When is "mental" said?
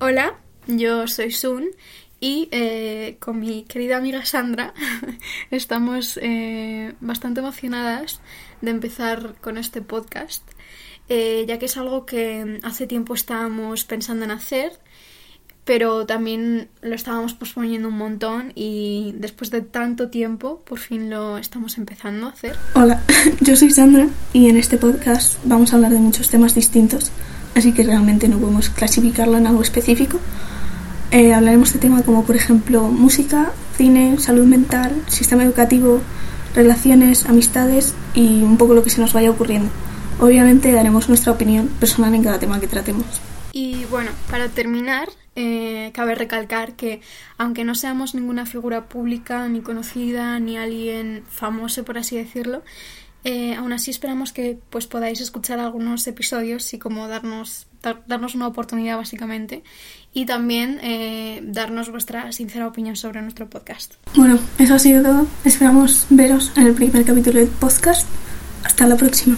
34.44-35.02